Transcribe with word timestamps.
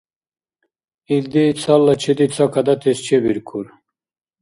Илди 1.15 1.45
цала 1.61 1.93
чеди 2.01 2.27
ца 2.35 2.45
кадатес 2.53 2.97
чебиркур… 3.05 3.65